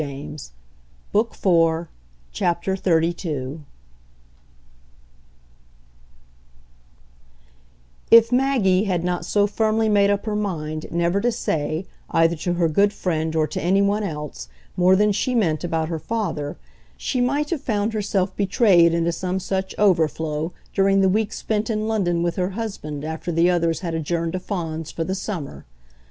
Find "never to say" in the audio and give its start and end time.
10.89-11.85